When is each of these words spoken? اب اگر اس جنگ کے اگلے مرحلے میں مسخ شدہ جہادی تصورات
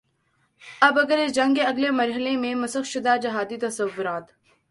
اب 0.81 0.99
اگر 0.99 1.17
اس 1.17 1.33
جنگ 1.35 1.55
کے 1.55 1.61
اگلے 1.61 1.89
مرحلے 1.91 2.35
میں 2.37 2.53
مسخ 2.55 2.85
شدہ 2.85 3.15
جہادی 3.21 3.57
تصورات 3.57 4.31